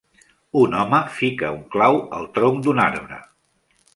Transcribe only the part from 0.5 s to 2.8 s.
Un home fica un clau al tronc